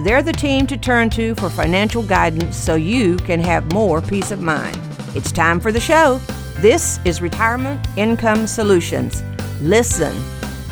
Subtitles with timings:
[0.00, 4.30] they're the team to turn to for financial guidance so you can have more peace
[4.30, 4.78] of mind.
[5.14, 6.20] It's time for the show.
[6.58, 9.24] This is Retirement Income Solutions.
[9.60, 10.14] Listen,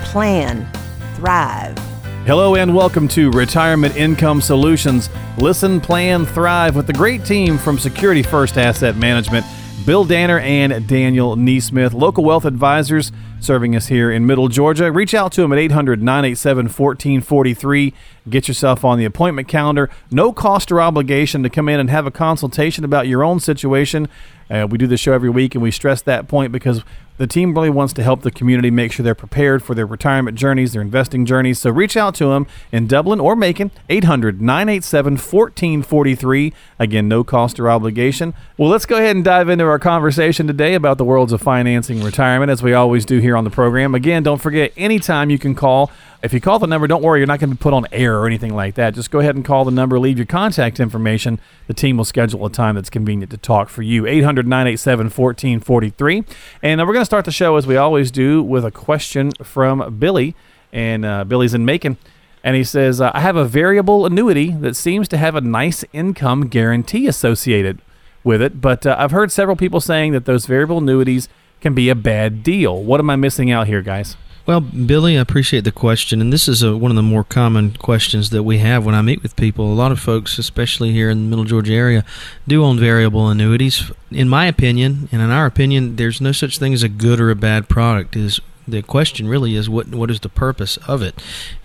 [0.04, 0.70] plan,
[1.16, 1.76] thrive.
[2.24, 5.10] Hello and welcome to Retirement Income Solutions.
[5.38, 9.44] Listen, plan, thrive with the great team from Security First Asset Management.
[9.84, 14.90] Bill Danner and Daniel Neesmith, local wealth advisors serving us here in Middle Georgia.
[14.90, 17.94] Reach out to them at 800 987 1443.
[18.28, 19.88] Get yourself on the appointment calendar.
[20.10, 24.08] No cost or obligation to come in and have a consultation about your own situation.
[24.50, 26.82] Uh, we do the show every week and we stress that point because
[27.18, 30.38] the team really wants to help the community make sure they're prepared for their retirement
[30.38, 31.58] journeys, their investing journeys.
[31.58, 36.52] So reach out to them in Dublin or Macon, 800 987 1443.
[36.78, 38.34] Again, no cost or obligation.
[38.58, 42.02] Well, let's go ahead and dive into our conversation today about the worlds of financing
[42.02, 43.94] retirement, as we always do here on the program.
[43.94, 45.90] Again, don't forget, anytime you can call
[46.22, 48.18] if you call the number, don't worry, you're not going to be put on air
[48.18, 48.94] or anything like that.
[48.94, 51.38] Just go ahead and call the number, leave your contact information.
[51.66, 54.06] The team will schedule a time that's convenient to talk for you.
[54.06, 56.24] 800 987 1443.
[56.62, 59.30] And uh, we're going to start the show, as we always do, with a question
[59.42, 60.34] from Billy.
[60.72, 61.96] And uh, Billy's in Macon.
[62.42, 65.84] And he says, uh, I have a variable annuity that seems to have a nice
[65.92, 67.80] income guarantee associated
[68.26, 71.28] with it, but uh, I've heard several people saying that those variable annuities
[71.60, 72.82] can be a bad deal.
[72.82, 74.16] What am I missing out here, guys?
[74.46, 77.72] Well, Billy, I appreciate the question, and this is a, one of the more common
[77.72, 79.72] questions that we have when I meet with people.
[79.72, 82.04] A lot of folks, especially here in the Middle Georgia area,
[82.46, 83.90] do own variable annuities.
[84.12, 87.30] In my opinion, and in our opinion, there's no such thing as a good or
[87.30, 88.14] a bad product.
[88.14, 88.38] Is
[88.68, 91.20] the question really is what what is the purpose of it?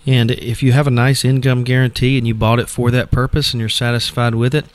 [0.08, 3.54] And if you have a nice income guarantee and you bought it for that purpose
[3.54, 4.66] and you're satisfied with it,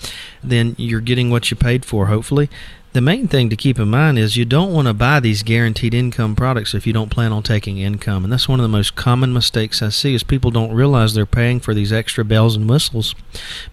[0.45, 2.49] then you're getting what you paid for, hopefully
[2.97, 5.93] the main thing to keep in mind is you don't want to buy these guaranteed
[5.93, 8.97] income products if you don't plan on taking income and that's one of the most
[8.97, 12.71] common mistakes i see is people don't realize they're paying for these extra bells and
[12.71, 13.15] whistles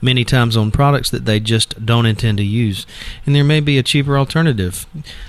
[0.01, 2.85] many times on products that they just don't intend to use
[3.25, 4.85] and there may be a cheaper alternative.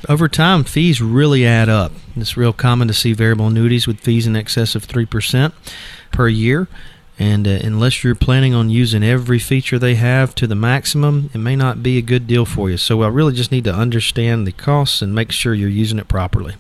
[0.09, 1.93] Over time fees really add up.
[2.17, 5.53] It's real common to see variable annuities with fees in excess of 3%
[6.11, 6.69] per year
[7.19, 11.39] and uh, unless you're planning on using every feature they have to the maximum, it
[11.39, 12.77] may not be a good deal for you.
[12.77, 16.09] So I really just need to understand the costs and make sure you're using it
[16.09, 16.57] properly.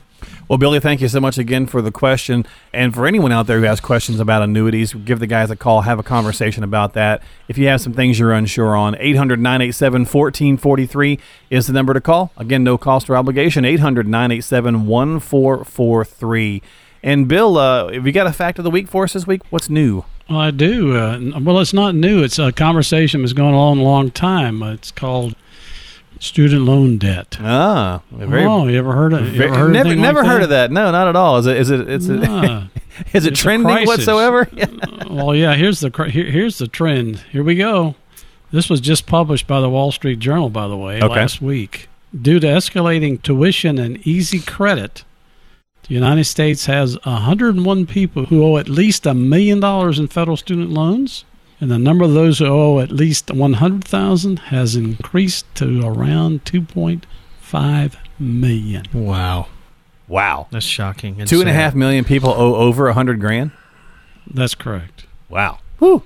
[0.48, 2.46] Well, Billy, thank you so much again for the question.
[2.72, 5.82] And for anyone out there who has questions about annuities, give the guys a call,
[5.82, 7.22] have a conversation about that.
[7.48, 11.18] If you have some things you're unsure on, 800 987 1443
[11.50, 12.30] is the number to call.
[12.36, 16.62] Again, no cost or obligation, 800 987 1443.
[17.02, 19.42] And Bill, uh, have you got a fact of the week for us this week?
[19.50, 20.04] What's new?
[20.28, 20.96] Well, I do.
[20.96, 22.22] Uh, well, it's not new.
[22.22, 24.62] It's a conversation that's going on a long time.
[24.62, 25.36] Uh, it's called
[26.18, 27.36] student loan debt.
[27.40, 29.26] Ah, very, oh, you ever heard of?
[29.26, 30.44] Very, heard never, never like heard that?
[30.44, 30.72] of that.
[30.72, 31.36] No, not at all.
[31.38, 31.56] Is it?
[31.56, 31.88] Is it?
[31.88, 32.66] It's nah,
[33.12, 34.48] is it trending whatsoever?
[35.10, 35.54] well, yeah.
[35.54, 37.18] Here's the here, here's the trend.
[37.30, 37.94] Here we go.
[38.50, 41.08] This was just published by the Wall Street Journal, by the way, okay.
[41.08, 41.88] last week.
[42.14, 45.04] Due to escalating tuition and easy credit,
[45.88, 50.36] the United States has 101 people who owe at least a million dollars in federal
[50.36, 51.24] student loans,
[51.60, 57.96] and the number of those who owe at least 100,000 has increased to around 2.5
[58.18, 58.84] million.
[58.92, 59.48] Wow.
[60.08, 60.48] Wow.
[60.50, 61.24] That's shocking.
[61.26, 63.52] Two and a half million people owe over a hundred grand.
[64.26, 65.06] That's correct.
[65.28, 65.58] Wow.
[65.78, 66.02] Whew.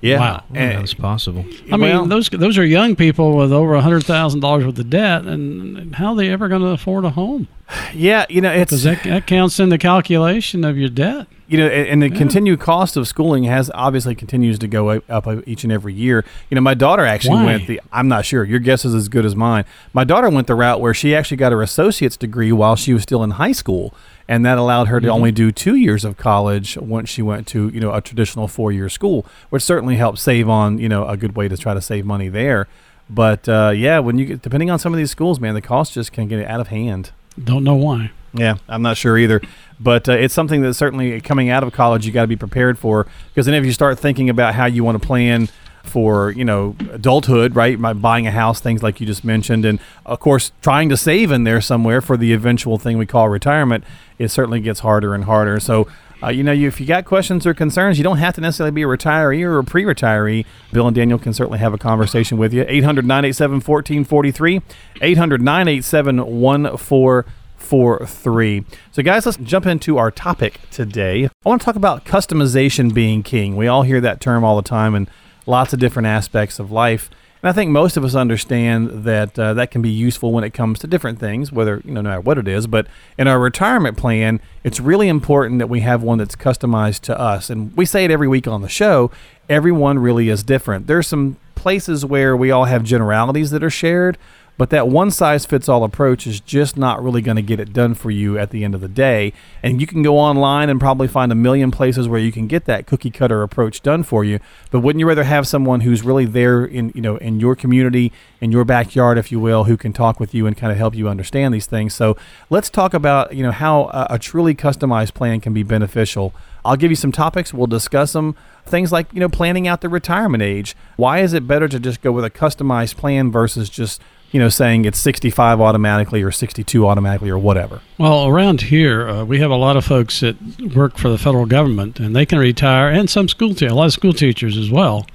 [0.00, 0.44] Yeah, wow.
[0.52, 1.44] and, that's possible.
[1.72, 4.78] I well, mean, those those are young people with over a hundred thousand dollars worth
[4.78, 7.48] of debt, and how are they ever going to afford a home?
[7.94, 11.26] Yeah, you know, it's that, that counts in the calculation of your debt.
[11.48, 12.16] You know, and the yeah.
[12.16, 16.24] continued cost of schooling has obviously continues to go up each and every year.
[16.50, 17.44] You know, my daughter actually Why?
[17.44, 17.80] went the.
[17.92, 18.44] I'm not sure.
[18.44, 19.64] Your guess is as good as mine.
[19.92, 23.02] My daughter went the route where she actually got her associate's degree while she was
[23.02, 23.94] still in high school
[24.28, 25.14] and that allowed her to mm-hmm.
[25.14, 28.72] only do two years of college once she went to you know a traditional four
[28.72, 31.80] year school, which certainly helped save on you know a good way to try to
[31.80, 32.66] save money there.
[33.08, 35.94] But uh, yeah, when you get depending on some of these schools, man, the cost
[35.94, 37.12] just can get out of hand.
[37.42, 38.12] Don't know why.
[38.32, 39.40] Yeah, I'm not sure either,
[39.80, 42.78] but uh, it's something that certainly coming out of college you got to be prepared
[42.78, 45.48] for because then if you start thinking about how you want to plan
[45.86, 47.80] for you know adulthood, right?
[47.80, 51.30] By buying a house, things like you just mentioned, and of course trying to save
[51.30, 53.84] in there somewhere for the eventual thing we call retirement.
[54.18, 55.60] It certainly gets harder and harder.
[55.60, 55.88] So
[56.22, 58.70] Uh, you know, you, if you got questions or concerns, you don't have to necessarily
[58.70, 60.46] be a retiree or a pre retiree.
[60.72, 62.64] Bill and Daniel can certainly have a conversation with you.
[62.66, 64.62] 800 987 1443,
[65.02, 68.64] 800 987 1443.
[68.92, 71.26] So, guys, let's jump into our topic today.
[71.26, 73.54] I want to talk about customization being king.
[73.54, 75.08] We all hear that term all the time in
[75.46, 77.08] lots of different aspects of life.
[77.42, 80.50] And I think most of us understand that uh, that can be useful when it
[80.50, 82.66] comes to different things, whether, you know, no matter what it is.
[82.66, 82.86] But
[83.18, 87.50] in our retirement plan, it's really important that we have one that's customized to us.
[87.50, 89.10] And we say it every week on the show
[89.48, 90.88] everyone really is different.
[90.88, 94.18] There's some places where we all have generalities that are shared,
[94.58, 97.72] but that one size fits all approach is just not really going to get it
[97.72, 99.32] done for you at the end of the day.
[99.62, 102.64] And you can go online and probably find a million places where you can get
[102.64, 104.40] that cookie cutter approach done for you.
[104.70, 108.12] But wouldn't you rather have someone who's really there in you know in your community,
[108.40, 110.94] in your backyard, if you will, who can talk with you and kind of help
[110.94, 111.94] you understand these things?
[111.94, 112.16] So
[112.48, 116.32] let's talk about you know how a, a truly customized plan can be beneficial.
[116.66, 117.54] I'll give you some topics.
[117.54, 118.34] We'll discuss them.
[118.64, 120.74] Things like, you know, planning out the retirement age.
[120.96, 124.02] Why is it better to just go with a customized plan versus just
[124.32, 127.80] you know, saying it's 65 automatically or 62 automatically or whatever.
[127.98, 130.36] Well, around here, uh, we have a lot of folks that
[130.74, 133.92] work for the federal government, and they can retire, and some school a lot of
[133.92, 135.06] school teachers as well,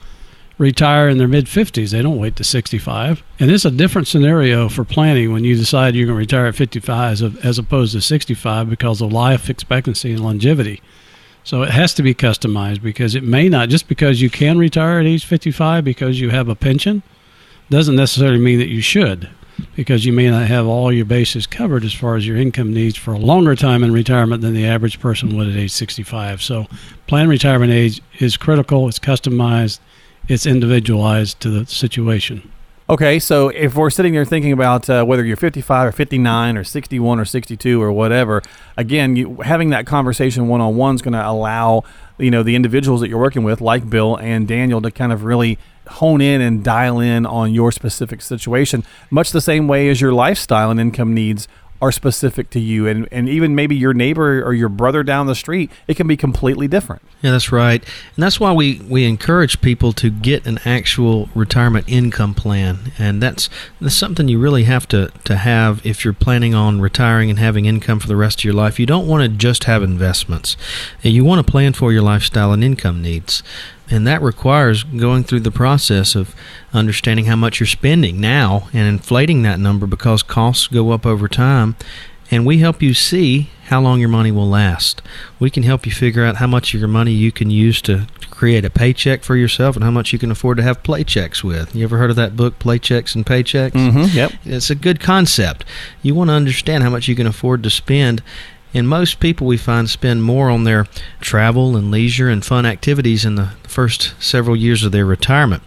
[0.58, 1.92] retire in their mid 50s.
[1.92, 3.24] They don't wait to 65.
[3.40, 6.56] And it's a different scenario for planning when you decide you're going to retire at
[6.56, 10.82] 55 as, as opposed to 65 because of life expectancy and longevity.
[11.44, 15.00] So it has to be customized because it may not, just because you can retire
[15.00, 17.04] at age 55 because you have a pension–
[17.72, 19.30] doesn't necessarily mean that you should
[19.76, 22.98] because you may not have all your bases covered as far as your income needs
[22.98, 26.42] for a longer time in retirement than the average person would at age 65.
[26.42, 26.68] So,
[27.08, 29.80] plan retirement age is critical, it's customized,
[30.28, 32.52] it's individualized to the situation.
[32.90, 36.66] Okay, so if we're sitting there thinking about uh, whether you're 55 or 59 or
[36.66, 38.42] 61 or 62 or whatever,
[38.76, 41.86] again, you, having that conversation one on one is going to allow
[42.18, 45.24] you know the individuals that you're working with, like Bill and Daniel, to kind of
[45.24, 45.58] really
[45.92, 50.14] hone in and dial in on your specific situation, much the same way as your
[50.14, 51.48] lifestyle and income needs
[51.82, 52.88] are specific to you.
[52.88, 56.16] And, and even maybe your neighbor or your brother down the street it can be
[56.16, 57.02] completely different.
[57.22, 57.84] Yeah that's right.
[58.16, 62.92] And that's why we, we encourage people to get an actual retirement income plan.
[63.00, 63.50] And that's,
[63.80, 67.66] that's something you really have to, to have if you're planning on retiring and having
[67.66, 68.80] income for the rest of your life.
[68.80, 70.56] You don't want to just have investments.
[71.02, 73.42] You want to plan for your lifestyle and income needs
[73.92, 76.34] and that requires going through the process of
[76.74, 81.28] understanding how much you're spending now and inflating that number because costs go up over
[81.28, 81.76] time.
[82.34, 85.02] And we help you see how long your money will last.
[85.38, 88.08] We can help you figure out how much of your money you can use to
[88.30, 91.76] create a paycheck for yourself and how much you can afford to have paychecks with.
[91.76, 93.72] You ever heard of that book, Paychecks and Playchecks?
[93.72, 94.32] Mm-hmm, yep.
[94.46, 95.66] It's a good concept.
[96.02, 98.24] You want to understand how much you can afford to spend
[98.74, 100.88] and most people we find spend more on their
[101.20, 105.64] travel and leisure and fun activities in the first several years of their retirement.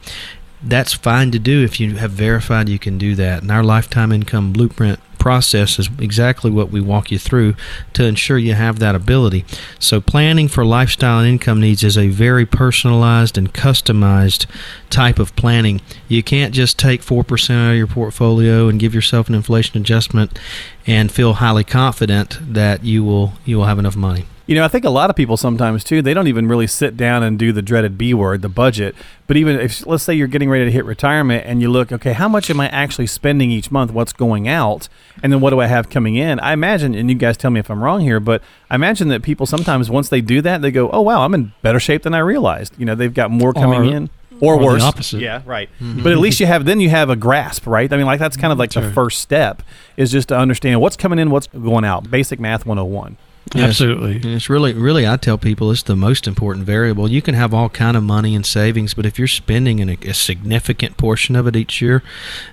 [0.62, 3.42] That's fine to do if you have verified you can do that.
[3.42, 7.54] And our lifetime income blueprint process is exactly what we walk you through
[7.94, 9.42] to ensure you have that ability.
[9.78, 14.44] So, planning for lifestyle and income needs is a very personalized and customized
[14.90, 15.80] type of planning.
[16.08, 20.38] You can't just take 4% out of your portfolio and give yourself an inflation adjustment
[20.86, 24.26] and feel highly confident that you will you will have enough money.
[24.46, 26.99] You know, I think a lot of people sometimes too, they don't even really sit
[26.99, 28.94] down and do the dreaded B word, the budget.
[29.26, 32.12] But even if, let's say you're getting ready to hit retirement and you look, okay,
[32.12, 33.91] how much am I actually spending each month?
[33.91, 34.89] What's going out?
[35.22, 36.39] And then what do I have coming in?
[36.41, 39.22] I imagine, and you guys tell me if I'm wrong here, but I imagine that
[39.22, 42.13] people sometimes, once they do that, they go, oh, wow, I'm in better shape than
[42.13, 42.74] I realized.
[42.79, 44.10] You know, they've got more coming or, in.
[44.41, 44.82] Or, or worse.
[44.82, 45.20] opposite.
[45.20, 45.70] Yeah, right.
[45.81, 46.03] Mm-hmm.
[46.03, 47.91] But at least you have, then you have a grasp, right?
[47.91, 49.63] I mean, like that's kind of like the first step
[49.96, 52.10] is just to understand what's coming in, what's going out.
[52.10, 53.17] Basic math 101.
[53.53, 53.69] Yes.
[53.70, 54.32] Absolutely.
[54.34, 57.10] It's really, really, I tell people it's the most important variable.
[57.10, 60.15] You can have all kind of money and savings, but if you're spending a, a
[60.15, 62.03] significant portion of it each year,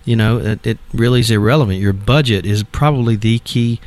[0.03, 1.79] you know, it, it, really is irrelevant.
[1.79, 3.79] Your budget is probably the key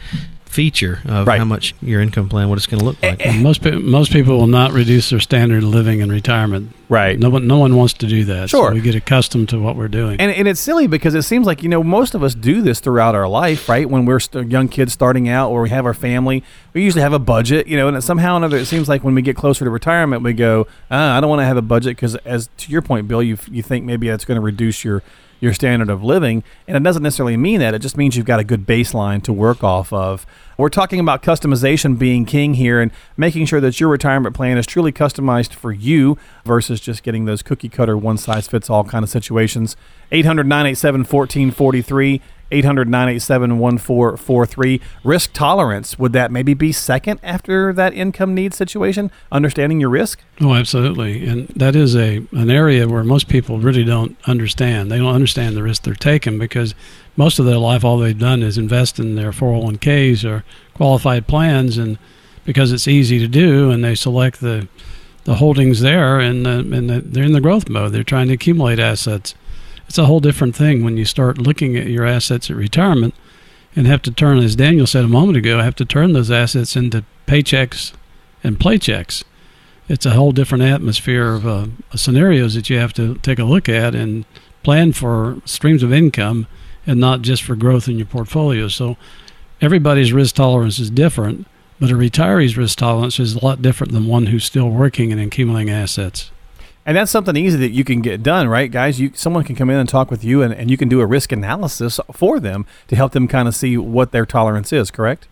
[0.54, 1.38] feature of right.
[1.38, 3.20] how much your income plan, what it's going to look like.
[3.40, 6.72] most most people will not reduce their standard of living in retirement.
[6.88, 7.18] Right.
[7.18, 8.50] No one no one wants to do that.
[8.50, 8.70] Sure.
[8.70, 10.20] So we get accustomed to what we're doing.
[10.20, 12.78] And, and it's silly because it seems like you know most of us do this
[12.78, 13.90] throughout our life, right?
[13.90, 17.12] When we're st- young kids starting out, or we have our family, we usually have
[17.12, 17.88] a budget, you know.
[17.88, 20.68] And somehow or another, it seems like when we get closer to retirement, we go,
[20.90, 23.38] ah, I don't want to have a budget because, as to your point, Bill, you
[23.50, 25.02] you think maybe that's going to reduce your
[25.44, 26.42] your standard of living.
[26.66, 27.74] And it doesn't necessarily mean that.
[27.74, 30.26] It just means you've got a good baseline to work off of.
[30.56, 34.66] We're talking about customization being king here and making sure that your retirement plan is
[34.66, 39.02] truly customized for you versus just getting those cookie cutter one size fits all kind
[39.02, 39.76] of situations.
[40.10, 42.20] 800 987 1443,
[42.50, 44.80] 800 987 1443.
[45.02, 49.10] Risk tolerance, would that maybe be second after that income needs situation?
[49.32, 50.20] Understanding your risk?
[50.40, 51.26] Oh, absolutely.
[51.26, 54.90] And that is a an area where most people really don't understand.
[54.90, 56.74] They don't understand the risk they're taking because
[57.16, 61.78] most of their life all they've done is invest in their 401ks or qualified plans
[61.78, 61.98] and
[62.44, 64.68] because it's easy to do and they select the
[65.24, 67.92] the holdings there and, the, and the, they're in the growth mode.
[67.92, 69.34] They're trying to accumulate assets.
[69.86, 73.14] It's a whole different thing when you start looking at your assets at retirement
[73.76, 76.76] and have to turn, as Daniel said a moment ago, have to turn those assets
[76.76, 77.92] into paychecks
[78.42, 79.24] and playchecks.
[79.88, 83.68] It's a whole different atmosphere of uh, scenarios that you have to take a look
[83.68, 84.24] at and
[84.62, 86.46] plan for streams of income
[86.86, 88.68] and not just for growth in your portfolio.
[88.68, 88.96] So
[89.60, 91.46] everybody's risk tolerance is different
[91.80, 95.20] but a retiree's risk tolerance is a lot different than one who's still working and
[95.20, 96.30] accumulating assets.
[96.86, 99.00] And that's something easy that you can get done, right, guys?
[99.00, 101.06] You someone can come in and talk with you, and, and you can do a
[101.06, 104.90] risk analysis for them to help them kind of see what their tolerance is.
[104.90, 105.26] Correct?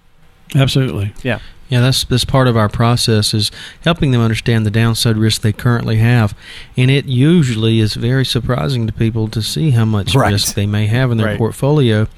[0.54, 1.12] Absolutely.
[1.23, 1.40] Yeah.
[1.68, 3.50] Yeah, that's that's part of our process is
[3.82, 6.37] helping them understand the downside risk they currently have,
[6.76, 10.32] and it usually is very surprising to people to see how much right.
[10.32, 11.38] risk they may have in their right.
[11.38, 12.09] portfolio.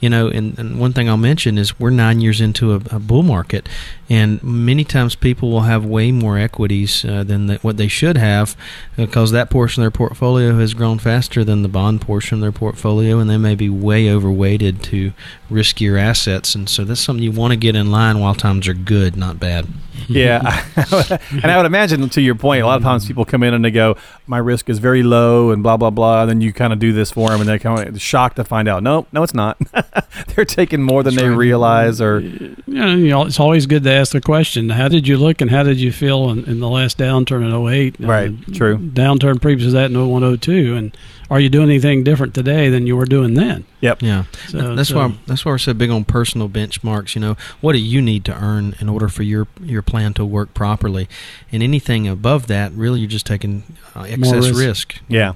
[0.00, 2.98] You know, and, and one thing I'll mention is we're nine years into a, a
[3.00, 3.68] bull market,
[4.08, 8.16] and many times people will have way more equities uh, than the, what they should
[8.16, 8.56] have
[8.96, 12.52] because that portion of their portfolio has grown faster than the bond portion of their
[12.52, 15.12] portfolio, and they may be way overweighted to
[15.50, 18.74] riskier assets, and so that's something you want to get in line while times are
[18.74, 19.66] good, not bad.
[20.08, 20.64] Yeah,
[21.30, 23.64] and I would imagine to your point, a lot of times people come in and
[23.64, 26.22] they go, "My risk is very low," and blah blah blah.
[26.22, 28.44] And then you kind of do this for them, and they're kind of shocked to
[28.44, 29.58] find out, no, no, it's not.
[30.34, 31.36] they're taking more than That's they right.
[31.36, 35.40] realize, or You know, it's always good to ask the question: How did you look,
[35.40, 37.96] and how did you feel in, in the last downturn in 08?
[38.00, 38.78] Right, true.
[38.78, 40.96] Downturn previous to that in 01, 02, and
[41.30, 43.64] are you doing anything different today than you were doing then?
[43.80, 47.14] yep, Yeah, So- that's so- why that's why we're so big on personal benchmarks.
[47.14, 50.24] You know, what do you need to earn in order for your your plan to
[50.24, 51.08] work properly?
[51.52, 53.62] And anything above that, really, you're just taking
[53.94, 54.58] uh, excess risk.
[54.58, 54.94] risk.
[55.08, 55.32] yeah.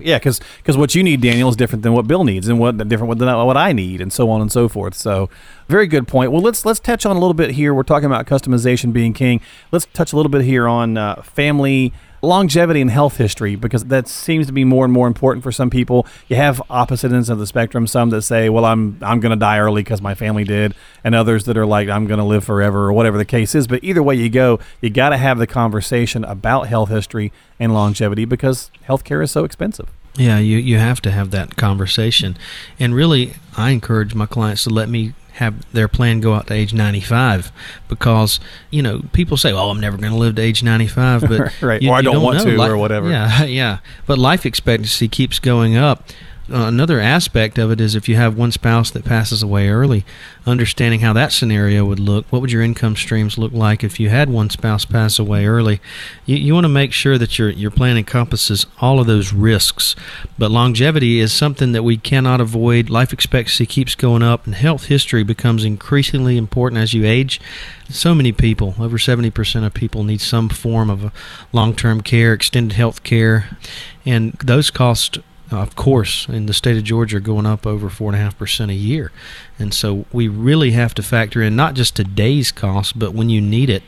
[0.00, 0.40] Yeah, because
[0.78, 3.56] what you need, Daniel, is different than what Bill needs, and what different than what
[3.56, 4.94] I need, and so on and so forth.
[4.94, 5.28] So,
[5.68, 6.30] very good point.
[6.30, 7.74] Well, let's let's touch on a little bit here.
[7.74, 9.40] We're talking about customization being king.
[9.72, 11.92] Let's touch a little bit here on uh, family
[12.24, 15.70] longevity and health history because that seems to be more and more important for some
[15.70, 16.06] people.
[16.28, 17.86] You have opposite ends of the spectrum.
[17.86, 21.14] Some that say, "Well, I'm I'm going to die early because my family did," and
[21.14, 23.66] others that are like, "I'm going to live forever," or whatever the case is.
[23.66, 27.72] But either way you go, you got to have the conversation about health history and
[27.72, 29.88] longevity because healthcare is so expensive.
[30.16, 32.36] Yeah, you you have to have that conversation,
[32.78, 36.54] and really, I encourage my clients to let me have their plan go out to
[36.54, 37.50] age 95
[37.88, 38.38] because
[38.70, 41.82] you know people say oh i'm never going to live to age 95 but Right.
[41.82, 42.56] you, Or I you don't want know.
[42.56, 43.10] to, or whatever.
[43.10, 46.08] yeah yeah but life expectancy keeps going up
[46.50, 50.04] uh, another aspect of it is if you have one spouse that passes away early,
[50.44, 52.26] understanding how that scenario would look.
[52.28, 55.80] What would your income streams look like if you had one spouse pass away early?
[56.26, 59.96] You, you want to make sure that your your plan encompasses all of those risks.
[60.38, 62.90] But longevity is something that we cannot avoid.
[62.90, 67.40] Life expectancy keeps going up, and health history becomes increasingly important as you age.
[67.88, 71.10] So many people, over 70% of people, need some form of
[71.54, 73.56] long term care, extended health care,
[74.04, 75.18] and those costs
[75.62, 78.38] of course, in the state of Georgia, are going up over four and a half
[78.38, 79.12] percent a year,
[79.58, 83.40] and so we really have to factor in not just today's cost, but when you
[83.40, 83.82] need it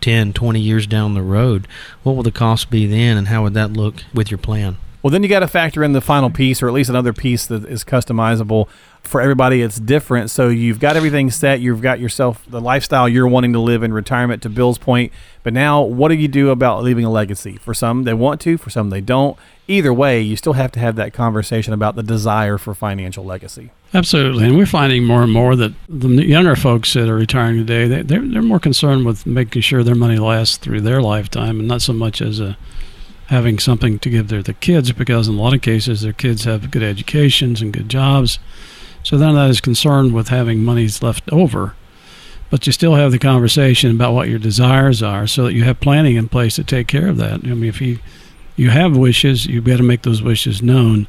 [0.00, 1.66] 10, 20 years down the road,
[2.02, 4.76] what will the cost be then, and how would that look with your plan?
[5.02, 6.36] Well, then you got to factor in the final mm-hmm.
[6.36, 8.68] piece, or at least another piece that is customizable
[9.02, 9.60] for everybody.
[9.60, 10.30] It's different.
[10.30, 11.60] So you've got everything set.
[11.60, 14.42] You've got yourself the lifestyle you're wanting to live in retirement.
[14.42, 17.56] To Bill's point, but now what do you do about leaving a legacy?
[17.58, 18.56] For some, they want to.
[18.56, 19.36] For some, they don't.
[19.68, 23.70] Either way, you still have to have that conversation about the desire for financial legacy.
[23.94, 27.86] Absolutely, and we're finding more and more that the younger folks that are retiring today,
[27.86, 31.68] they, they're they're more concerned with making sure their money lasts through their lifetime, and
[31.68, 32.56] not so much as a
[33.32, 36.44] having something to give their the kids, because in a lot of cases their kids
[36.44, 38.38] have good educations and good jobs,
[39.02, 41.74] so they're not concerned with having monies left over.
[42.50, 45.80] But you still have the conversation about what your desires are, so that you have
[45.80, 47.42] planning in place to take care of that.
[47.42, 47.98] I mean, if you
[48.54, 51.08] you have wishes, you've got to make those wishes known.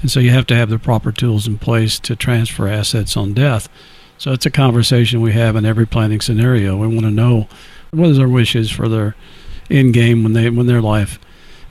[0.00, 3.34] And so you have to have the proper tools in place to transfer assets on
[3.34, 3.68] death.
[4.16, 6.76] So it's a conversation we have in every planning scenario.
[6.76, 7.48] We want to know
[7.90, 9.16] what is their wishes for their
[9.68, 11.18] end game when they when their life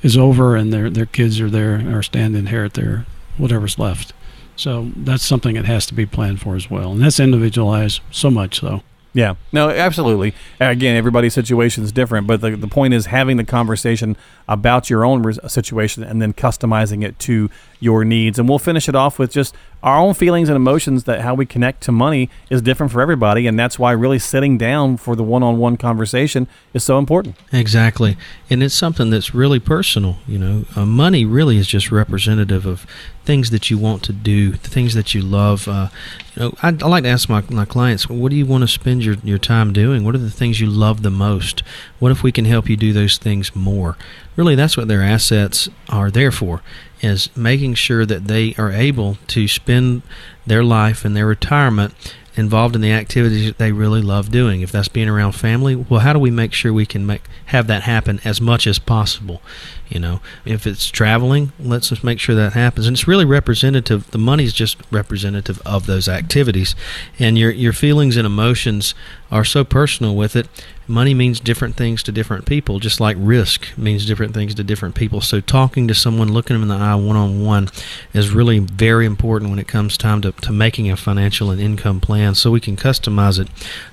[0.04, 3.06] is over and their their kids are there or stand to inherit their
[3.38, 4.14] whatever's left.
[4.56, 6.92] So that's something that has to be planned for as well.
[6.92, 8.84] And that's individualized so much so.
[9.14, 10.34] Yeah, no, absolutely.
[10.60, 14.18] Again, everybody's situation is different, but the, the point is having the conversation
[14.48, 18.40] about your own situation and then customizing it to your needs.
[18.40, 19.54] And we'll finish it off with just
[19.84, 23.46] our own feelings and emotions that how we connect to money is different for everybody.
[23.46, 27.36] And that's why really sitting down for the one on one conversation is so important.
[27.52, 28.18] Exactly.
[28.50, 30.18] And it's something that's really personal.
[30.26, 32.88] You know, uh, money really is just representative of
[33.26, 35.68] things that you want to do, the things that you love.
[35.68, 35.90] Uh,
[36.36, 38.68] you know, I, I, like to ask my, my clients, what do you want to
[38.68, 40.04] spend your, your time doing?
[40.04, 41.64] What are the things you love the most?
[42.00, 43.98] What if we can help you do those things more?
[44.36, 46.62] Really, that's what their assets are there for,
[47.02, 50.02] is making sure that they are able to spend
[50.46, 51.94] their life and their retirement
[52.36, 54.62] involved in the activities that they really love doing.
[54.62, 57.68] If that's being around family, well, how do we make sure we can make have
[57.68, 59.42] that happen as much as possible?
[59.94, 62.88] You know, if it's traveling, let's just make sure that happens.
[62.88, 64.10] And it's really representative.
[64.10, 66.76] The money is just representative of those activities,
[67.20, 68.96] and your your feelings and emotions
[69.34, 70.48] are so personal with it.
[70.88, 74.94] Money means different things to different people, just like risk means different things to different
[74.94, 75.22] people.
[75.22, 77.70] So talking to someone, looking them in the eye one on one,
[78.14, 82.00] is really very important when it comes time to, to making a financial and income
[82.00, 83.48] plan so we can customize it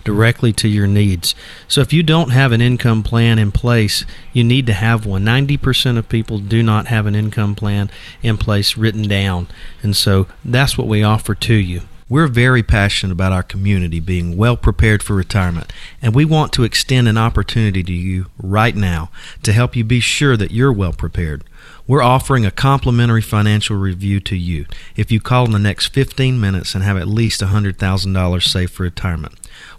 [0.05, 1.35] directly to your needs.
[1.69, 4.05] So if you don't have an income plan in place,
[4.35, 5.25] you need to have one.
[5.25, 7.91] 90% of people do not have an income plan
[8.23, 9.47] in place written down.
[9.83, 11.81] And so that's what we offer to you.
[12.11, 16.65] We're very passionate about our community being well prepared for retirement, and we want to
[16.65, 19.13] extend an opportunity to you right now
[19.45, 21.45] to help you be sure that you're well prepared.
[21.87, 26.41] We're offering a complimentary financial review to you if you call in the next 15
[26.41, 29.35] minutes and have at least $100,000 saved for retirement.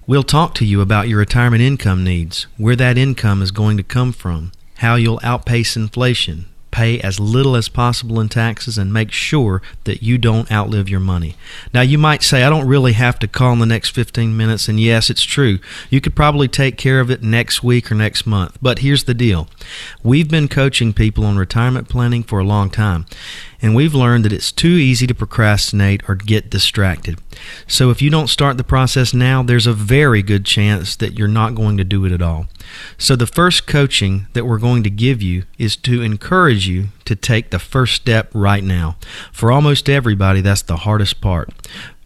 [0.08, 3.84] We'll talk to you about your retirement income needs, where that income is going to
[3.84, 9.12] come from, how you'll outpace inflation, pay as little as possible in taxes and make
[9.12, 11.36] sure that you don't outlive your money.
[11.74, 14.68] Now, you might say, I don't really have to call in the next 15 minutes,
[14.68, 15.60] and yes, it's true.
[15.90, 18.58] You could probably take care of it next week or next month.
[18.62, 19.50] But here's the deal
[20.04, 23.06] we've been coaching people on retirement planning for a long time
[23.62, 27.20] and we've learned that it's too easy to procrastinate or get distracted.
[27.68, 31.28] So if you don't start the process now, there's a very good chance that you're
[31.28, 32.48] not going to do it at all.
[32.98, 37.16] So the first coaching that we're going to give you is to encourage you to
[37.16, 38.98] take the first step right now.
[39.32, 41.50] For almost everybody, that's the hardest part.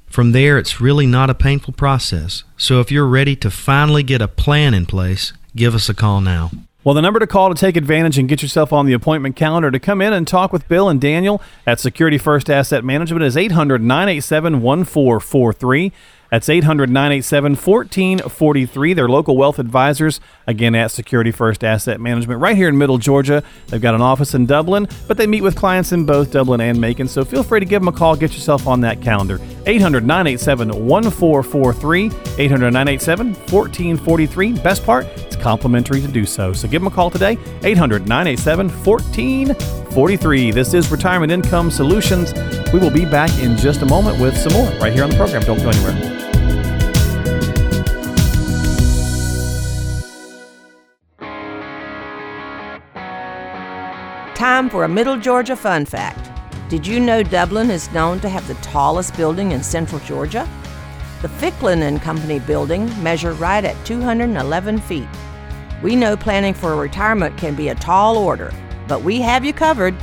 [0.07, 2.43] From there, it's really not a painful process.
[2.57, 6.21] So if you're ready to finally get a plan in place, give us a call
[6.21, 6.51] now.
[6.85, 9.71] Well, the number to call to take advantage and get yourself on the appointment calendar
[9.71, 13.35] to come in and talk with Bill and Daniel at Security First Asset Management is
[13.35, 15.91] 800 987 1443.
[16.35, 18.93] That's 800 987 1443.
[18.93, 23.41] They're local wealth advisors, again, at Security First Asset Management, right here in Middle Georgia.
[23.67, 26.81] They've got an office in Dublin, but they meet with clients in both Dublin and
[26.81, 27.07] Macon.
[27.07, 29.39] So feel free to give them a call, get yourself on that calendar.
[29.65, 32.11] 800 987 1443.
[32.37, 34.53] 800 987 1443.
[34.59, 36.51] Best part, it's complimentary to do so.
[36.51, 40.51] So give them a call today, 800 987 1443.
[40.51, 42.33] This is Retirement Income Solutions.
[42.73, 45.15] We will be back in just a moment with some more right here on the
[45.15, 45.41] program.
[45.43, 46.24] Don't go anywhere.
[54.55, 56.31] Time for a Middle Georgia fun fact.
[56.69, 60.47] Did you know Dublin is known to have the tallest building in central Georgia?
[61.21, 65.09] The Ficklin and Company building measured right at 211 feet.
[65.83, 68.53] We know planning for retirement can be a tall order,
[68.87, 69.93] but we have you covered.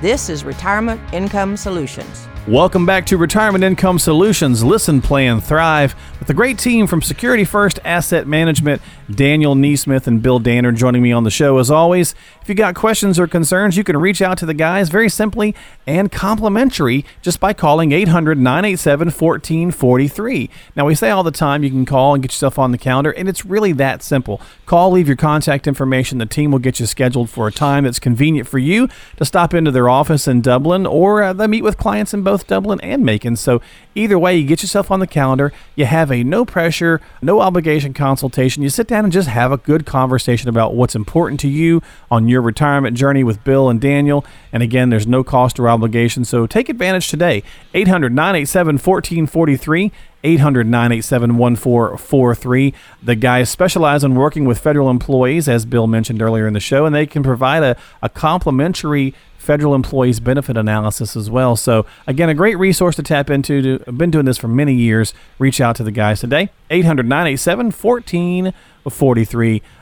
[0.00, 2.26] This is Retirement Income Solutions.
[2.48, 7.44] Welcome back to Retirement Income Solutions Listen, Plan, Thrive with a great team from Security
[7.44, 8.82] First Asset Management.
[9.08, 12.16] Daniel Neesmith and Bill Danner joining me on the show as always.
[12.42, 15.54] If you got questions or concerns, you can reach out to the guys very simply
[15.86, 20.50] and complimentary just by calling 800 987 1443.
[20.74, 23.12] Now, we say all the time you can call and get yourself on the calendar,
[23.12, 24.40] and it's really that simple.
[24.66, 26.18] Call, leave your contact information.
[26.18, 29.54] The team will get you scheduled for a time that's convenient for you to stop
[29.54, 33.04] into their office in Dublin or uh, they meet with clients in both Dublin and
[33.04, 33.36] Macon.
[33.36, 33.62] So,
[33.94, 37.94] either way, you get yourself on the calendar, you have a no pressure, no obligation
[37.94, 38.64] consultation.
[38.64, 42.26] You sit down and just have a good conversation about what's important to you on
[42.31, 44.24] your retirement journey with Bill and Daniel.
[44.52, 47.42] And again, there's no cost or obligation, so take advantage today.
[47.74, 49.92] 800 987 1443.
[50.24, 52.74] 800 987 1443.
[53.02, 56.86] The guys specialize in working with federal employees, as Bill mentioned earlier in the show,
[56.86, 61.56] and they can provide a, a complimentary federal employees benefit analysis as well.
[61.56, 63.82] So, again, a great resource to tap into.
[63.86, 65.12] I've been doing this for many years.
[65.40, 66.50] Reach out to the guys today.
[66.70, 68.54] 800 987 1443.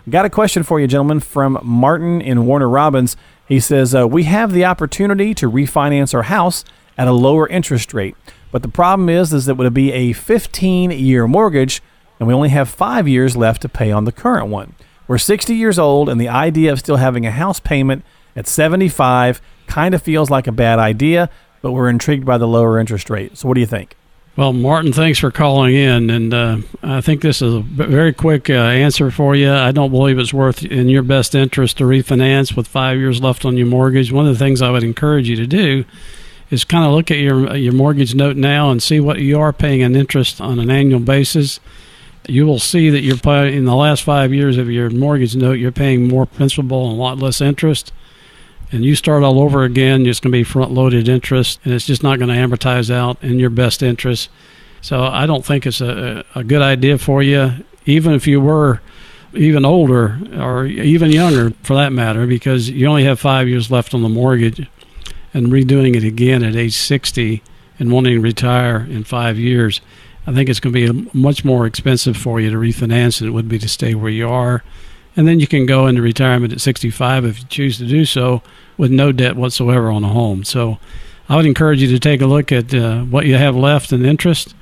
[0.09, 3.17] Got a question for you, gentlemen, from Martin in Warner Robins.
[3.49, 6.65] He says, uh, We have the opportunity to refinance our house
[6.99, 8.17] at a lower interest rate.
[8.53, 11.83] But the problem is, is that would be a 15 year mortgage
[12.21, 14.75] and we only have five years left to pay on the current one.
[15.09, 18.05] We're 60 years old, and the idea of still having a house payment
[18.37, 21.31] at 75 kind of feels like a bad idea,
[21.63, 23.37] but we're intrigued by the lower interest rate.
[23.39, 23.97] So, what do you think?
[24.37, 28.49] Well, Martin, thanks for calling in, and uh, I think this is a very quick
[28.49, 29.53] uh, answer for you.
[29.53, 33.45] I don't believe it's worth in your best interest to refinance with five years left
[33.45, 34.13] on your mortgage.
[34.13, 35.85] One of the things I would encourage you to do
[36.49, 39.53] is kind of look at your your mortgage note now and see what you are
[39.53, 41.59] paying in interest on an annual basis.
[42.29, 45.59] You will see that you're paying in the last five years of your mortgage note,
[45.59, 47.93] you're paying more principal and a lot less interest
[48.73, 51.87] and you start all over again, it's going to be front loaded interest, and it's
[51.87, 54.29] just not going to amortize out in your best interest.
[54.81, 57.53] So I don't think it's a, a good idea for you,
[57.85, 58.81] even if you were
[59.35, 63.95] even older or even younger for that matter, because you only have five years left
[63.95, 64.67] on the mortgage
[65.35, 67.43] and redoing it again at age 60
[67.79, 69.81] and wanting to retire in five years.
[70.27, 73.33] I think it's going to be much more expensive for you to refinance than it
[73.33, 74.63] would be to stay where you are
[75.17, 78.43] and then you can go into retirement at 65 if you choose to do so
[78.77, 80.45] with no debt whatsoever on a home.
[80.45, 80.79] So
[81.29, 84.05] I would encourage you to take a look at uh, what you have left in
[84.05, 84.55] interest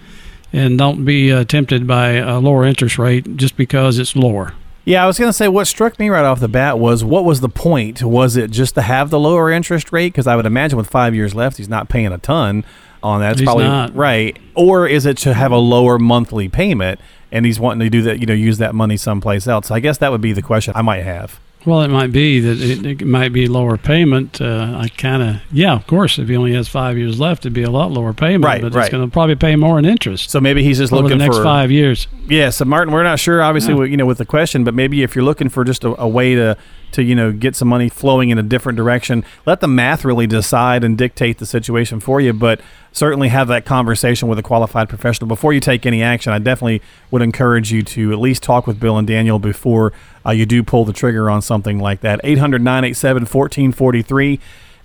[0.52, 4.54] and don't be uh, tempted by a lower interest rate just because it's lower.
[4.84, 7.24] Yeah, I was going to say what struck me right off the bat was what
[7.26, 8.02] was the point?
[8.02, 10.14] Was it just to have the lower interest rate?
[10.14, 12.64] Because I would imagine with five years left, he's not paying a ton
[13.02, 13.32] on that.
[13.32, 13.94] It's probably not.
[13.94, 14.38] right.
[14.54, 17.00] Or is it to have a lower monthly payment?
[17.30, 19.70] And he's wanting to do that, you know, use that money someplace else.
[19.70, 21.40] I guess that would be the question I might have.
[21.68, 24.40] Well, it might be that it, it might be lower payment.
[24.40, 27.52] Uh, I kind of, yeah, of course, if he only has five years left, it'd
[27.52, 28.46] be a lot lower payment.
[28.46, 28.87] Right, but right.
[28.87, 30.31] it's going to probably pay more in interest.
[30.31, 32.09] So maybe he's just looking the next for five years.
[32.26, 33.81] Yeah, so Martin, we're not sure, obviously, Yeah.
[33.81, 36.09] with, you know, with the question, but maybe if you're looking for just a, a
[36.09, 36.57] way to
[36.90, 40.26] to you know get some money flowing in a different direction, let the math really
[40.26, 42.33] decide and dictate the situation for you.
[42.33, 46.33] But certainly have that conversation with a qualified professional before you take any action.
[46.33, 49.92] I definitely would encourage you to at least talk with Bill and Daniel before
[50.28, 52.20] uh, you do pull the trigger on something like that.
[52.22, 54.40] 800 987 1443.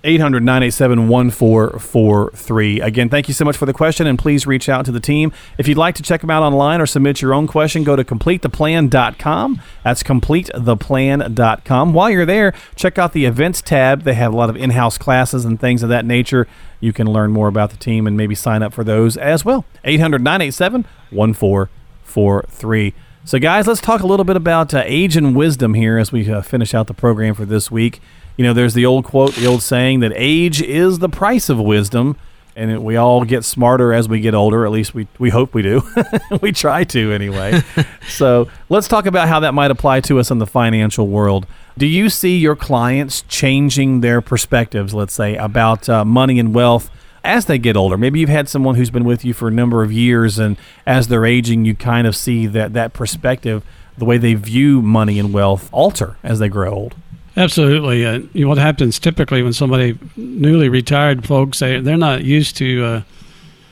[0.06, 2.80] 800 987 1443.
[2.80, 5.32] Again, thank you so much for the question, and please reach out to the team.
[5.56, 8.04] If you'd like to check them out online or submit your own question, go to
[8.04, 9.62] completetheplan.com.
[9.82, 11.92] That's completetheplan.com.
[11.94, 14.02] While you're there, check out the events tab.
[14.02, 16.46] They have a lot of in house classes and things of that nature.
[16.80, 19.64] You can learn more about the team and maybe sign up for those as well.
[19.84, 22.94] 800 987 1443.
[23.26, 26.30] So, guys, let's talk a little bit about uh, age and wisdom here as we
[26.30, 28.02] uh, finish out the program for this week.
[28.36, 31.58] You know, there's the old quote, the old saying that age is the price of
[31.58, 32.18] wisdom,
[32.54, 34.66] and it, we all get smarter as we get older.
[34.66, 35.82] At least we, we hope we do.
[36.42, 37.62] we try to anyway.
[38.08, 41.46] so, let's talk about how that might apply to us in the financial world.
[41.78, 46.90] Do you see your clients changing their perspectives, let's say, about uh, money and wealth?
[47.24, 47.96] As they get older.
[47.96, 50.56] Maybe you've had someone who's been with you for a number of years, and
[50.86, 53.64] as they're aging, you kind of see that that perspective,
[53.98, 56.94] the way they view money and wealth, alter as they grow old.
[57.36, 58.06] Absolutely.
[58.06, 62.56] Uh, you know, what happens typically when somebody newly retired folks they they're not used
[62.58, 63.02] to uh,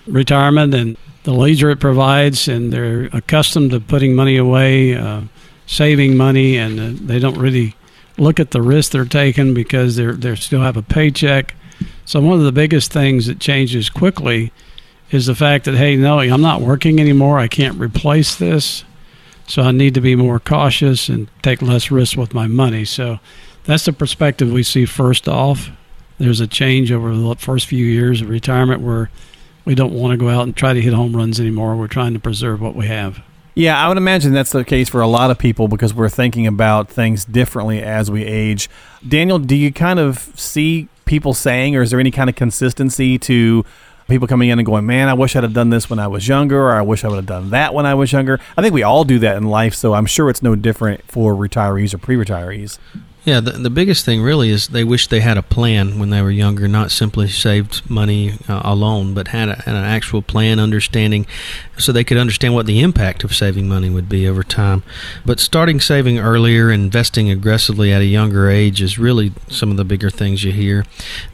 [0.09, 5.21] retirement and the leisure it provides, and they're accustomed to putting money away, uh,
[5.67, 7.77] saving money, and uh, they don't really
[8.19, 11.55] look at the risk they're taking because they're they still have a paycheck.
[12.05, 14.53] So one of the biggest things that changes quickly
[15.11, 17.39] is the fact that hey, no, I'm not working anymore.
[17.39, 18.85] I can't replace this.
[19.47, 22.85] So I need to be more cautious and take less risk with my money.
[22.85, 23.19] So
[23.65, 25.71] that's the perspective we see first off.
[26.19, 29.11] There's a change over the first few years of retirement where
[29.65, 31.77] we don't want to go out and try to hit home runs anymore.
[31.77, 33.23] We're trying to preserve what we have.
[33.55, 36.47] Yeah, I would imagine that's the case for a lot of people because we're thinking
[36.47, 38.71] about things differently as we age.
[39.07, 43.19] Daniel, do you kind of see people saying, or is there any kind of consistency
[43.21, 43.65] to
[44.09, 46.29] people coming in and going, man, I wish I'd have done this when I was
[46.29, 48.41] younger, or I wish I would have done that when I was younger?
[48.57, 51.35] I think we all do that in life, so I'm sure it's no different for
[51.35, 52.79] retirees or pre retirees.
[53.25, 56.21] Yeah, the, the biggest thing really is they wish they had a plan when they
[56.21, 60.59] were younger, not simply saved money uh, alone, but had, a, had an actual plan,
[60.59, 61.27] understanding,
[61.79, 64.83] so they could understand what the impact of saving money would be over time.
[65.25, 69.85] But starting saving earlier, investing aggressively at a younger age is really some of the
[69.85, 70.85] bigger things you hear.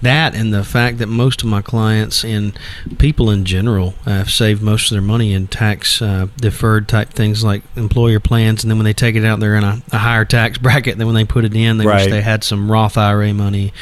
[0.03, 2.59] That and the fact that most of my clients and
[2.99, 7.43] people in general have saved most of their money in tax uh, deferred type things
[7.43, 10.27] like employer plans, and then when they take it out, they're in a, a higher
[10.27, 11.78] tax bracket than when they put it in.
[11.79, 12.03] They Right.
[12.03, 13.73] wish they had some Roth IRA money,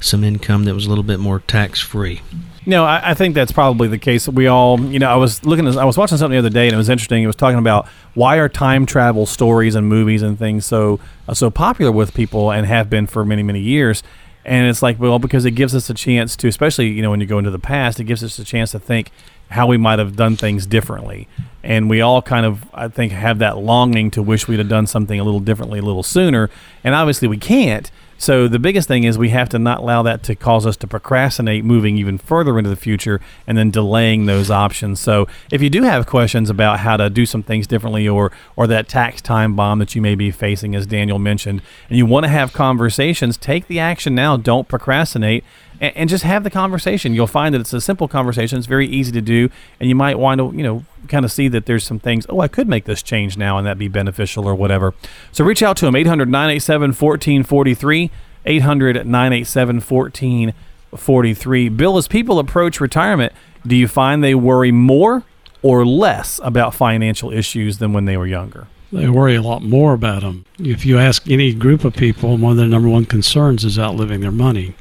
[0.00, 2.20] some income that was a little bit more tax free.
[2.68, 4.28] No, I, I think that's probably the case.
[4.28, 6.74] We all, you know, I was looking, I was watching something the other day, and
[6.74, 7.22] it was interesting.
[7.22, 11.34] It was talking about why are time travel stories and movies and things so uh,
[11.34, 14.02] so popular with people and have been for many many years.
[14.44, 17.20] And it's like, well, because it gives us a chance to, especially, you know, when
[17.20, 19.10] you go into the past, it gives us a chance to think
[19.50, 21.28] how we might have done things differently.
[21.62, 24.86] And we all kind of, I think, have that longing to wish we'd have done
[24.86, 26.48] something a little differently a little sooner.
[26.84, 27.90] And obviously we can't.
[28.18, 30.86] So the biggest thing is we have to not allow that to cause us to
[30.86, 35.00] procrastinate moving even further into the future and then delaying those options.
[35.00, 38.66] So if you do have questions about how to do some things differently or or
[38.68, 42.24] that tax time bomb that you may be facing as Daniel mentioned and you want
[42.24, 45.44] to have conversations, take the action now, don't procrastinate
[45.80, 47.14] and, and just have the conversation.
[47.14, 48.58] You'll find that it's a simple conversation.
[48.58, 49.48] It's very easy to do,
[49.80, 52.26] and you might want to, you know, kind of see that there's some things.
[52.28, 54.94] Oh, I could make this change now, and that be beneficial or whatever.
[55.32, 58.10] So reach out to them 800 987 1443.
[58.46, 61.68] 800 987 1443.
[61.70, 63.32] Bill, as people approach retirement,
[63.66, 65.24] do you find they worry more
[65.62, 68.68] or less about financial issues than when they were younger?
[68.92, 70.44] They worry a lot more about them.
[70.60, 74.20] If you ask any group of people, one of their number one concerns is outliving
[74.20, 74.76] their money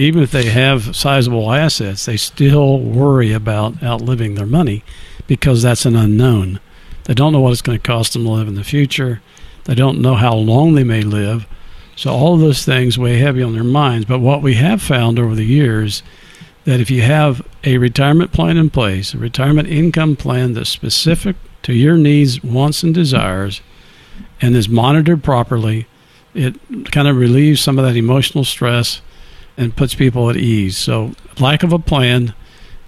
[0.00, 4.82] even if they have sizable assets, they still worry about outliving their money
[5.26, 6.58] because that's an unknown.
[7.04, 9.20] They don't know what it's going to cost them to live in the future.
[9.64, 11.46] They don't know how long they may live.
[11.96, 14.06] So all of those things weigh heavy on their minds.
[14.06, 16.02] But what we have found over the years
[16.64, 21.36] that if you have a retirement plan in place, a retirement income plan that's specific
[21.64, 23.60] to your needs, wants, and desires,
[24.40, 25.86] and is monitored properly,
[26.32, 26.56] it
[26.90, 29.02] kind of relieves some of that emotional stress
[29.56, 30.76] and puts people at ease.
[30.76, 32.34] So lack of a plan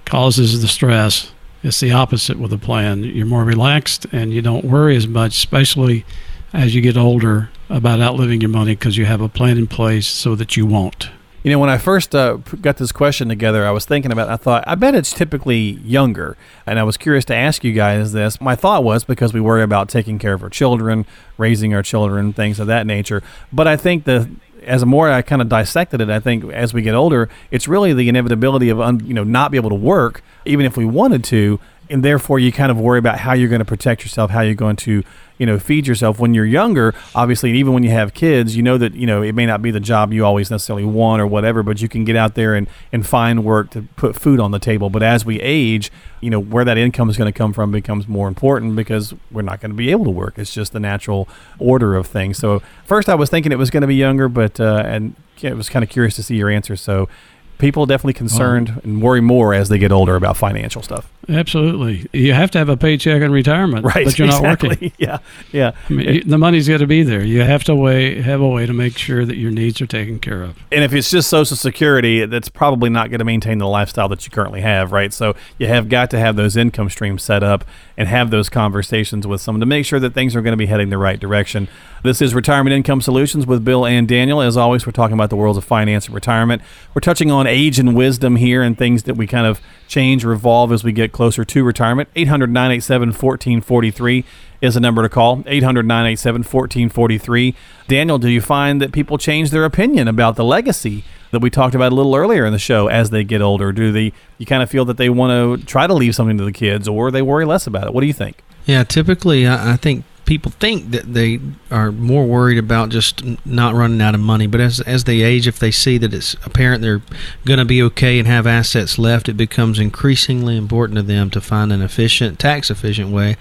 [0.04, 1.32] causes the stress.
[1.62, 3.04] It's the opposite with a plan.
[3.04, 6.04] You're more relaxed and you don't worry as much, especially
[6.52, 10.06] as you get older about outliving your money because you have a plan in place
[10.06, 11.10] so that you won't.
[11.42, 14.28] You know, when I first uh, got this question together, I was thinking about.
[14.28, 18.12] I thought, I bet it's typically younger, and I was curious to ask you guys
[18.12, 18.40] this.
[18.40, 21.04] My thought was because we worry about taking care of our children,
[21.38, 23.24] raising our children, things of that nature.
[23.52, 24.30] But I think the
[24.64, 27.92] as more I kind of dissected it, I think as we get older, it's really
[27.92, 31.24] the inevitability of un, you know not be able to work, even if we wanted
[31.24, 34.40] to, and therefore you kind of worry about how you're going to protect yourself, how
[34.40, 35.02] you're going to
[35.38, 36.18] you know feed yourself.
[36.18, 39.34] When you're younger obviously even when you have kids you know that you know it
[39.34, 42.16] may not be the job you always necessarily want or whatever but you can get
[42.16, 44.90] out there and and find work to put food on the table.
[44.90, 45.90] But as we age
[46.20, 49.42] you know where that income is going to come from becomes more important because we're
[49.42, 50.38] not going to be able to work.
[50.38, 52.38] It's just the natural order of things.
[52.38, 55.14] So first i was thinking it was going to be younger but uh, and
[55.44, 56.76] I was kind of curious to see your answer.
[56.76, 57.08] So
[57.58, 61.10] people definitely concerned and worry more as they get older about financial stuff.
[61.28, 64.04] Absolutely, you have to have a paycheck in retirement, right?
[64.04, 64.68] But you're exactly.
[64.68, 64.92] not working.
[64.98, 65.18] Yeah,
[65.52, 65.72] yeah.
[65.88, 67.24] I mean, the money's got to be there.
[67.24, 70.18] You have to way have a way to make sure that your needs are taken
[70.18, 70.58] care of.
[70.70, 74.24] And if it's just Social Security, that's probably not going to maintain the lifestyle that
[74.26, 75.12] you currently have, right?
[75.12, 77.64] So you have got to have those income streams set up
[77.96, 80.66] and have those conversations with someone to make sure that things are going to be
[80.66, 81.68] heading the right direction.
[82.02, 84.40] This is Retirement Income Solutions with Bill and Daniel.
[84.40, 86.60] As always, we're talking about the worlds of finance and retirement.
[86.94, 90.72] We're touching on age and wisdom here and things that we kind of change, revolve
[90.72, 92.08] as we get closer to retirement.
[92.14, 94.24] 800 987 1443
[94.60, 97.54] is a number to call 800 987 1443.
[97.88, 101.74] Daniel, do you find that people change their opinion about the legacy that we talked
[101.74, 103.72] about a little earlier in the show as they get older?
[103.72, 106.44] Do they you kind of feel that they want to try to leave something to
[106.44, 107.92] the kids or they worry less about it?
[107.92, 108.42] What do you think?
[108.64, 114.00] Yeah, typically I think people think that they are more worried about just not running
[114.00, 114.46] out of money.
[114.46, 117.02] But as as they age, if they see that it's apparent they're
[117.44, 121.40] going to be okay and have assets left, it becomes increasingly important to them to
[121.40, 123.36] find an efficient, tax efficient way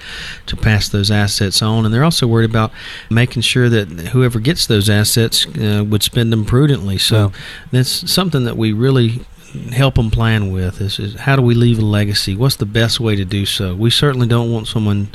[0.46, 1.86] to pass those assets on.
[1.86, 2.72] And they're also worried about
[3.10, 6.98] making sure that whoever gets those assets uh, would spend them prudently.
[6.98, 7.39] So yeah.
[7.72, 9.26] that's something that we really
[9.72, 12.36] help them plan with is, is, how do we leave a legacy?
[12.36, 13.76] What's the best way to do so?
[13.76, 15.10] We certainly don't want someone,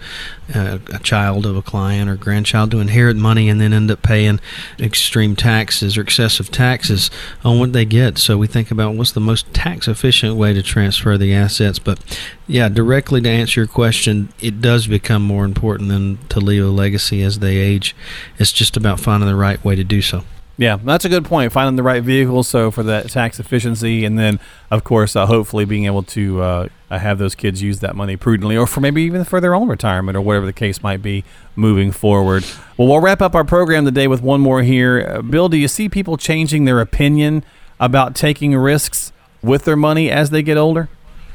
[0.54, 4.02] uh, a child of a client or grandchild, to inherit money and then end up
[4.02, 4.40] paying
[4.78, 7.10] extreme taxes or excessive taxes
[7.44, 8.18] on what they get.
[8.18, 11.78] So we think about what's the most tax efficient way to transfer the assets.
[11.78, 11.98] But
[12.46, 16.68] yeah, directly to answer your question, it does become more important than to leave a
[16.68, 17.96] legacy as they age.
[18.38, 20.24] It's just about finding the right way to do so.
[20.58, 21.52] Yeah, that's a good point.
[21.52, 24.40] Finding the right vehicle, so for that tax efficiency, and then
[24.70, 28.56] of course, uh, hopefully being able to uh, have those kids use that money prudently,
[28.56, 31.24] or for maybe even for their own retirement, or whatever the case might be
[31.56, 32.42] moving forward.
[32.78, 35.06] Well, we'll wrap up our program today with one more here.
[35.06, 37.44] Uh, Bill, do you see people changing their opinion
[37.78, 40.88] about taking risks with their money as they get older?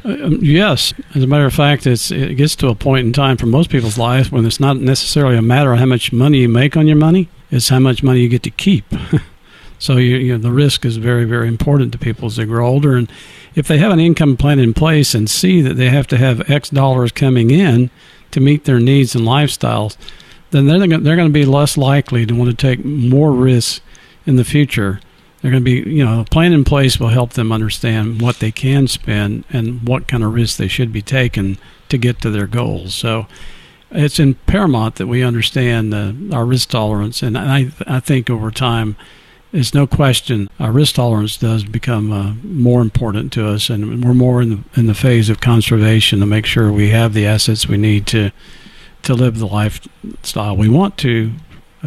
[0.04, 3.46] Um, yes, as a matter of fact, it gets to a point in time for
[3.46, 6.76] most people's lives when it's not necessarily a matter of how much money you make
[6.76, 8.86] on your money; it's how much money you get to keep.
[9.80, 12.68] so you, you know, the risk is very, very important to people as they grow
[12.68, 13.12] older, and
[13.54, 16.50] if they have an income plan in place and see that they have to have
[16.50, 17.92] X dollars coming in
[18.32, 19.98] to meet their needs and lifestyles,
[20.50, 23.82] then they're they're going to be less likely to want to take more risks
[24.26, 25.00] in the future
[25.42, 28.40] they're going to be, you know, a plan in place will help them understand what
[28.40, 31.58] they can spend and what kind of risks they should be taking
[31.90, 32.94] to get to their goals.
[32.94, 33.26] So
[33.90, 38.52] it's in paramount that we understand the, our risk tolerance, and I, I think over
[38.52, 38.96] time,
[39.54, 44.14] it's no question our risk tolerance does become uh, more important to us, and we're
[44.14, 47.68] more in the, in the phase of conservation to make sure we have the assets
[47.68, 48.32] we need to
[49.04, 51.32] to live the lifestyle we want to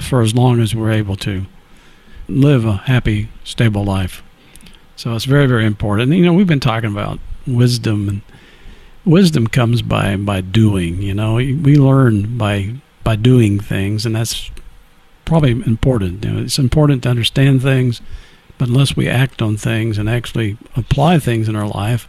[0.01, 1.47] for as long as we're able to
[2.29, 4.23] live a happy, stable life.
[4.97, 6.11] So it's very, very important.
[6.11, 8.23] And, you know, we've been talking about wisdom, and
[9.05, 11.03] wisdom comes by by doing.
[11.03, 14.51] You know, we learn by by doing things, and that's
[15.25, 16.25] probably important.
[16.25, 18.01] You know, it's important to understand things,
[18.59, 22.09] but unless we act on things and actually apply things in our life,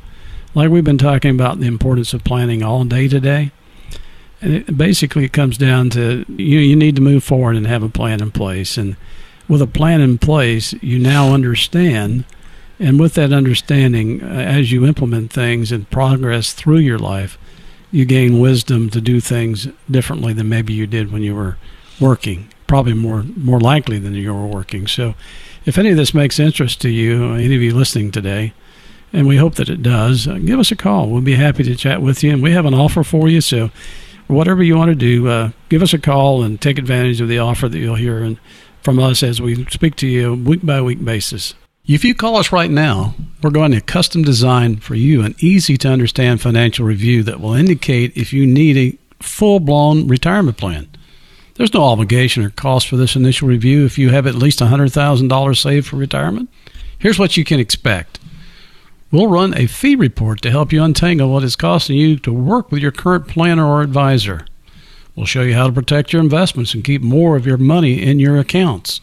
[0.53, 3.51] like we've been talking about the importance of planning all day today.
[4.41, 7.83] And it basically it comes down to you you need to move forward and have
[7.83, 8.95] a plan in place and
[9.47, 12.25] with a plan in place, you now understand.
[12.79, 17.37] And with that understanding, uh, as you implement things and progress through your life,
[17.91, 21.57] you gain wisdom to do things differently than maybe you did when you were
[21.99, 22.49] working.
[22.67, 24.87] Probably more more likely than you were working.
[24.87, 25.13] So,
[25.65, 28.53] if any of this makes interest to you, any of you listening today,
[29.13, 31.09] and we hope that it does, uh, give us a call.
[31.09, 33.39] We'll be happy to chat with you, and we have an offer for you.
[33.39, 33.69] So,
[34.27, 37.39] whatever you want to do, uh, give us a call and take advantage of the
[37.39, 38.23] offer that you'll hear.
[38.23, 38.37] And
[38.85, 41.55] from us as we speak to you week by week basis.
[41.87, 45.75] If you call us right now, we're going to custom design for you an easy
[45.77, 50.87] to understand financial review that will indicate if you need a full blown retirement plan.
[51.55, 55.57] There's no obligation or cost for this initial review if you have at least $100,000
[55.57, 56.49] saved for retirement.
[56.99, 58.19] Here's what you can expect.
[59.11, 62.71] We'll run a fee report to help you untangle what it's costing you to work
[62.71, 64.45] with your current planner or advisor.
[65.15, 68.19] We'll show you how to protect your investments and keep more of your money in
[68.19, 68.99] your accounts.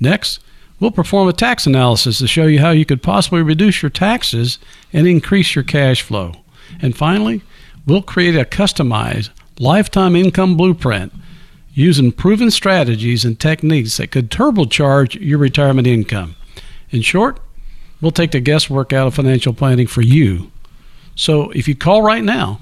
[0.00, 0.40] Next,
[0.80, 4.58] we'll perform a tax analysis to show you how you could possibly reduce your taxes
[4.92, 6.32] and increase your cash flow.
[6.80, 7.42] And finally,
[7.86, 11.12] we'll create a customized lifetime income blueprint
[11.74, 16.36] using proven strategies and techniques that could turbocharge your retirement income.
[16.90, 17.40] In short,
[18.00, 20.50] we'll take the guesswork out of financial planning for you.
[21.16, 22.60] So if you call right now,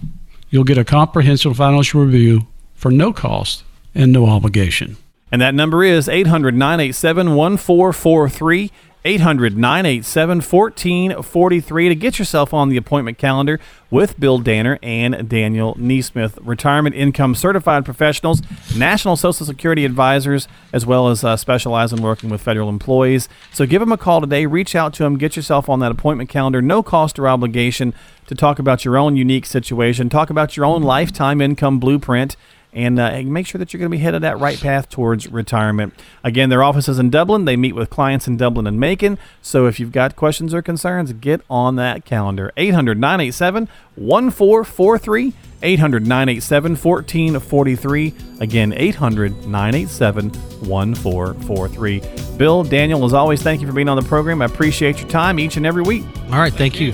[0.51, 2.47] you'll get a comprehensive financial review
[2.83, 3.63] for no cost
[3.95, 4.97] and no obligation.
[5.31, 8.73] And that number is 800 987 1443.
[9.05, 13.59] 800 987 1443 to get yourself on the appointment calendar
[13.91, 18.43] with Bill Danner and Daniel Neesmith, retirement income certified professionals,
[18.77, 23.29] national Social Security advisors, as well as uh, specialize in working with federal employees.
[23.53, 26.31] So give them a call today, reach out to them, get yourself on that appointment
[26.31, 27.95] calendar, no cost or obligation
[28.29, 32.37] to talk about your own unique situation, talk about your own lifetime income blueprint
[32.73, 35.95] and uh, make sure that you're going to be headed that right path towards retirement.
[36.25, 37.45] Again, their office is in Dublin.
[37.45, 39.19] They meet with clients in Dublin and Macon.
[39.43, 42.53] So if you've got questions or concerns, get on that calendar.
[42.57, 45.33] 800 987 1443.
[45.65, 48.15] 800 987 1443.
[48.41, 52.03] Again, 800 987 1443.
[52.37, 54.43] Bill, Daniel, as always, thank you for being on the program.
[54.43, 56.05] I appreciate your time each and every week.
[56.31, 56.93] All right, thank you.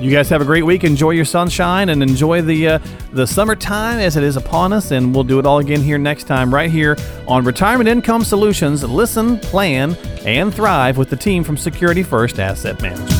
[0.00, 0.84] You guys have a great week.
[0.84, 2.78] Enjoy your sunshine and enjoy the uh,
[3.12, 4.92] the summertime as it is upon us.
[4.92, 8.84] And we'll do it all again here next time, right here on Retirement Income Solutions.
[8.84, 13.10] Listen, plan, and thrive with the team from Security First Asset Management.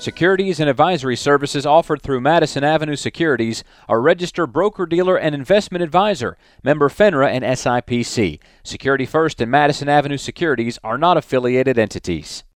[0.00, 5.84] Securities and advisory services offered through Madison Avenue Securities, a registered broker dealer and investment
[5.84, 8.40] advisor, member FINRA and SIPC.
[8.64, 12.42] Security First and Madison Avenue Securities are not affiliated entities.